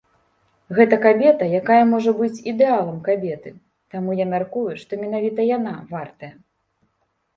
[0.77, 3.53] Гэта кабета, якая можа быць ідэалам кабеты,
[3.97, 6.33] таму я мяркую, што менавіта яна вартая.